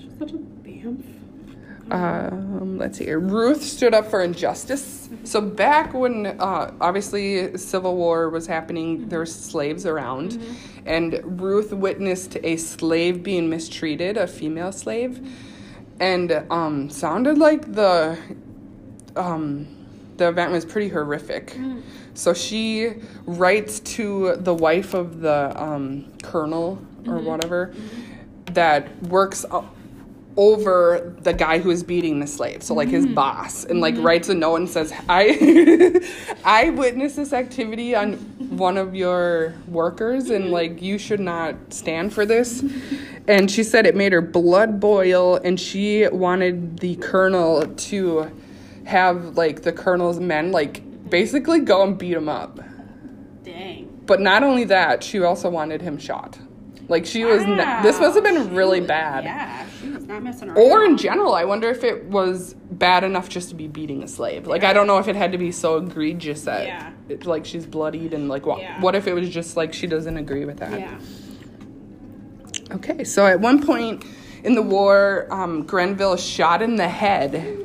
[0.00, 1.02] She's such a bamf.
[1.92, 3.18] Um, let's see here.
[3.18, 5.08] Ruth stood up for injustice.
[5.24, 10.40] So back when uh, obviously Civil War was happening, there were slaves around,
[10.86, 15.20] and Ruth witnessed a slave being mistreated, a female slave,
[16.00, 18.18] and um, sounded like the
[19.16, 19.68] um,
[20.16, 21.56] the event was pretty horrific.
[22.14, 27.72] So she writes to the wife of the um, colonel or whatever
[28.46, 29.44] that works
[30.36, 32.62] over the guy who is beating the slave.
[32.62, 33.14] So like his mm.
[33.14, 34.06] boss, and like mm-hmm.
[34.06, 36.00] writes a note and says, "I
[36.44, 38.14] I witnessed this activity on
[38.56, 40.52] one of your workers, and mm-hmm.
[40.52, 42.64] like you should not stand for this."
[43.28, 48.30] And she said it made her blood boil, and she wanted the colonel to
[48.84, 52.60] have like the colonel's men like basically go and beat him up.
[53.44, 54.02] Dang.
[54.06, 56.38] But not only that, she also wanted him shot.
[56.90, 57.42] Like she was.
[57.46, 59.24] Ne- this must have been She really was- bad.
[59.24, 60.58] Yeah, she was not messing around.
[60.58, 64.08] Or in general, I wonder if it was bad enough just to be beating a
[64.08, 64.46] slave.
[64.48, 66.90] Like I don't know if it had to be so egregious that Yeah.
[67.08, 68.60] it's like she's bloodied and like what?
[68.60, 68.80] Yeah.
[68.80, 70.78] What if it was just like she doesn't agree with that?
[70.80, 70.98] Yeah.
[72.72, 74.04] Okay, so at one point
[74.44, 77.56] in the war, um, Grenville shot in the head,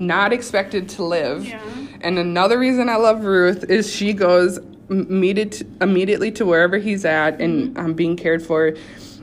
[0.00, 1.46] not expected to live.
[1.46, 1.60] Yeah.
[2.00, 4.58] And another reason I love Ruth is she goes
[5.00, 8.74] immediate, immediately to wherever he's at and um, being cared for.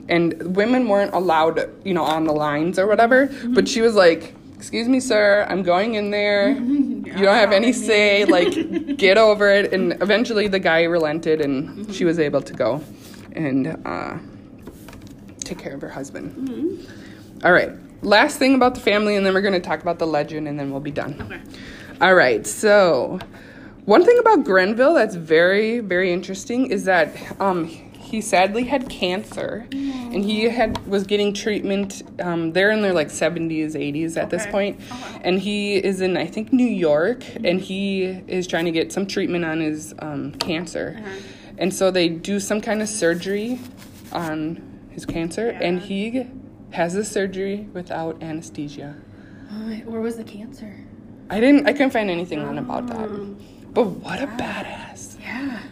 [0.08, 3.30] And women weren't allowed, you know, on the lines or whatever.
[3.48, 6.58] But she was like, "Excuse me, sir, I'm going in there.
[7.12, 8.24] You don't have any say.
[8.24, 12.82] Like, get over it." And eventually, the guy relented, and she was able to go
[13.32, 14.16] and uh,
[15.40, 16.88] take care of her husband.
[17.44, 17.70] All right.
[18.02, 20.58] Last thing about the family, and then we're going to talk about the legend, and
[20.58, 21.20] then we'll be done.
[21.20, 21.40] Okay.
[22.00, 22.46] All right.
[22.46, 23.18] So,
[23.84, 29.66] one thing about Grenville that's very, very interesting is that um, he sadly had cancer,
[29.72, 32.02] and he had was getting treatment.
[32.20, 34.50] Um, they're in their like seventies, eighties at this Okay.
[34.50, 34.80] point,
[35.22, 39.06] and he is in I think New York, and he is trying to get some
[39.06, 41.00] treatment on his um, cancer,
[41.58, 43.58] and so they do some kind of surgery
[44.12, 46.26] on his cancer, and he
[46.70, 48.94] has the surgery without anesthesia.
[49.86, 50.76] Where was the cancer?
[51.30, 51.66] I didn't.
[51.66, 53.08] I couldn't find anything on about that.
[53.72, 55.16] But what a badass!
[55.20, 55.62] yeah.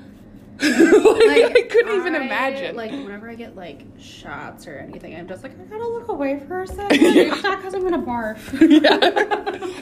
[0.61, 2.77] like, I couldn't even imagine.
[2.77, 6.43] Like whenever I get like shots or anything, I'm just like I gotta look away
[6.47, 6.99] for a second.
[7.03, 8.39] It's not because I'm gonna barf.
[8.83, 8.99] yeah,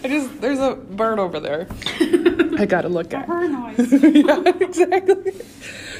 [0.04, 1.66] I just there's a bird over there.
[2.61, 3.26] I gotta look at.
[3.26, 3.92] Pepper noise.
[4.14, 5.33] yeah, exactly.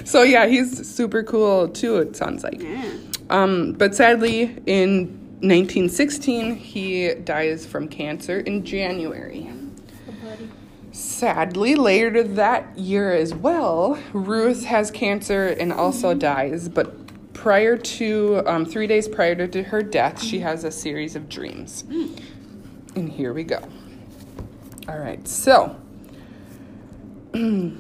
[0.05, 1.97] So yeah, he's super cool too.
[1.97, 2.63] It sounds like.
[2.63, 2.89] Yeah.
[3.31, 5.07] Um, but sadly, in
[5.41, 9.51] 1916, he dies from cancer in January.
[10.99, 16.19] Sadly, later that year as well, Ruth has cancer and also mm-hmm.
[16.19, 16.69] dies.
[16.69, 21.29] But prior to, um, three days prior to her death, she has a series of
[21.29, 21.85] dreams.
[21.85, 22.21] Mm.
[22.97, 23.63] And here we go.
[24.89, 25.77] All right, so.
[27.35, 27.71] all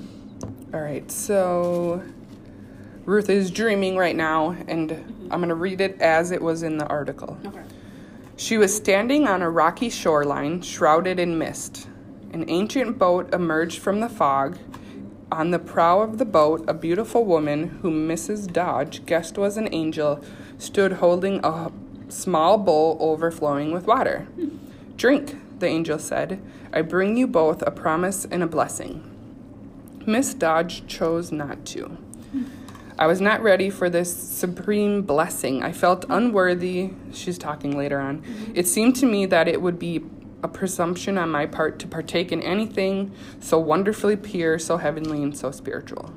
[0.72, 2.00] right, so
[3.04, 5.32] Ruth is dreaming right now, and mm-hmm.
[5.32, 7.36] I'm going to read it as it was in the article.
[7.44, 7.62] Okay.
[8.36, 11.88] She was standing on a rocky shoreline, shrouded in mist.
[12.38, 14.58] An ancient boat emerged from the fog.
[15.32, 18.52] On the prow of the boat, a beautiful woman, whom Mrs.
[18.52, 20.22] Dodge guessed was an angel,
[20.56, 21.72] stood holding a
[22.08, 24.28] small bowl overflowing with water.
[24.96, 26.40] Drink, the angel said.
[26.72, 29.02] I bring you both a promise and a blessing.
[30.06, 31.98] Miss Dodge chose not to.
[33.00, 35.64] I was not ready for this supreme blessing.
[35.64, 36.90] I felt unworthy.
[37.12, 38.22] She's talking later on.
[38.54, 40.04] It seemed to me that it would be
[40.42, 45.36] a presumption on my part to partake in anything so wonderfully pure, so heavenly, and
[45.36, 46.12] so spiritual.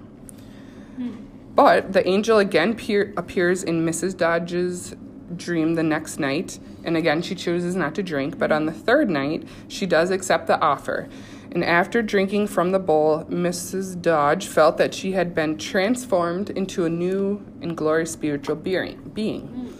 [0.96, 1.26] Hmm.
[1.56, 4.16] But the angel again peer- appears in Mrs.
[4.16, 4.96] Dodge's
[5.36, 8.38] dream the next night, and again she chooses not to drink.
[8.38, 11.10] But on the third night, she does accept the offer.
[11.52, 14.02] And after drinking from the bowl, Mrs.
[14.02, 19.12] Dodge felt that she had been transformed into a new and glorious spiritual being.
[19.14, 19.74] being.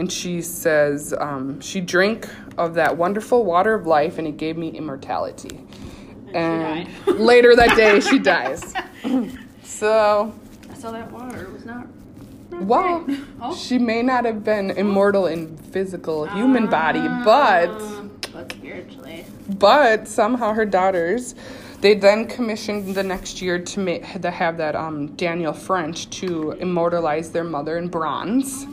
[0.00, 2.26] And she says, um, she drank
[2.56, 5.60] of that wonderful water of life, and it gave me immortality.
[6.32, 8.72] And later that day, she dies.
[9.62, 10.32] so,
[10.78, 11.86] So that water was not.
[12.50, 13.06] not well.
[13.42, 13.54] Oh.
[13.54, 19.26] she may not have been immortal in physical human body, but Uh, but spiritually.
[19.58, 21.34] but somehow her daughters,
[21.82, 26.52] they then commissioned the next year to make to have that um, Daniel French to
[26.52, 28.66] immortalize their mother in bronze.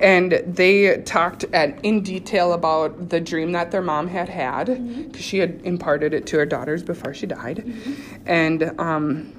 [0.00, 4.66] And they talked at in detail about the dream that their mom had had
[5.06, 7.64] because she had imparted it to her daughters before she died,
[8.26, 9.32] and um,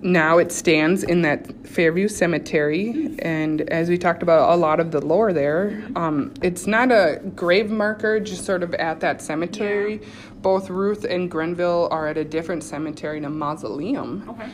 [0.00, 3.16] now it stands in that Fairview Cemetery.
[3.18, 7.20] And as we talked about a lot of the lore there, um, it's not a
[7.34, 10.00] grave marker, just sort of at that cemetery.
[10.36, 14.28] Both Ruth and Grenville are at a different cemetery in a mausoleum.
[14.30, 14.50] Okay.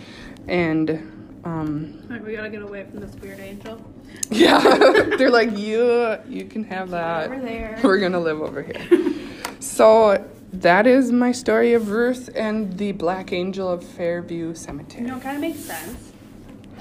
[0.48, 3.80] And um, Alright, we gotta get away from this weird angel.
[4.30, 4.58] yeah,
[5.18, 7.30] they're like, you, you can have that.
[7.30, 7.80] Over there.
[7.84, 9.12] We're gonna live over here.
[9.60, 15.02] So that is my story of Ruth and the Black Angel of Fairview Cemetery.
[15.04, 16.12] You know, it kind of makes sense.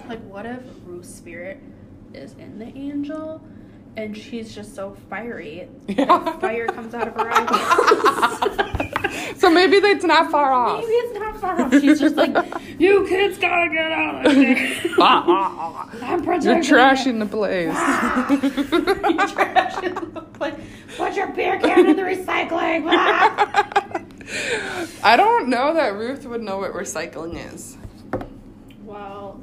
[0.07, 1.59] Like, what if Ruth's spirit
[2.14, 3.41] is in the angel,
[3.97, 6.38] and she's just so fiery, Yeah.
[6.39, 8.93] fire comes out of her eyes?
[9.38, 10.82] So maybe that's not far off.
[10.82, 11.72] Maybe it's not far off.
[11.74, 12.36] She's just like,
[12.80, 14.80] you kids gotta get out of here.
[15.01, 17.74] I'm protecting You're trashing the place.
[18.43, 20.55] You're trashing the place.
[20.97, 22.86] Put your beer can in the recycling.
[25.03, 27.78] I don't know that Ruth would know what recycling is.
[28.84, 29.41] well,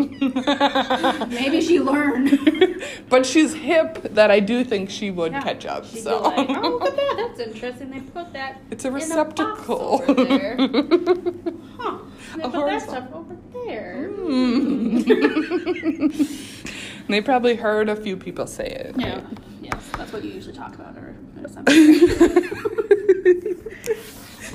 [1.28, 2.82] maybe she learned.
[3.08, 5.86] but she's hip that I do think she would Yeah, catch up.
[5.86, 7.14] So like, oh, look at that.
[7.36, 7.90] That's interesting.
[7.90, 10.02] They put that it's a a receptacle.
[10.08, 10.56] over there.
[11.78, 11.98] Huh.
[12.36, 14.08] They A put that stuff over there.
[14.08, 14.98] Hmm.
[17.08, 18.94] they probably heard a few people say it.
[18.98, 19.20] Yeah.
[19.62, 21.48] Yes, that's what you usually talk about or in a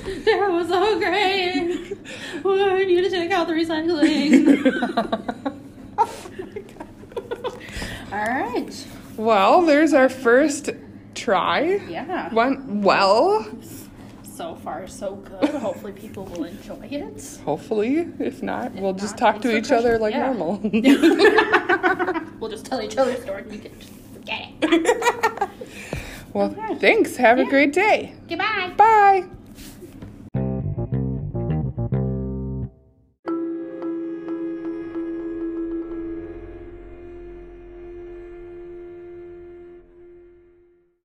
[0.06, 1.96] That was so great.
[2.44, 4.64] We need to take out the recycling.
[8.12, 8.86] All right.
[9.16, 10.70] well, there's our first
[11.14, 11.80] try.
[11.88, 12.32] Yeah.
[12.32, 13.46] Went well.
[14.22, 15.48] So far, so good.
[15.54, 17.40] Hopefully, people will enjoy it.
[17.44, 20.32] Hopefully, if not, we'll just talk to each other like Yeah.
[20.32, 20.58] normal.
[22.38, 25.48] we'll just tell each other stories and you can just forget it.
[26.34, 26.74] well, Okay.
[26.76, 27.16] thanks.
[27.16, 28.12] Have a great day.
[28.28, 28.72] Goodbye.
[28.76, 29.24] Bye.